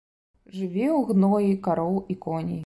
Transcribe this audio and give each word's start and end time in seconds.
Жыве 0.55 0.87
ў 0.87 1.01
гноі 1.11 1.53
кароў 1.69 1.93
і 2.15 2.19
коней. 2.25 2.59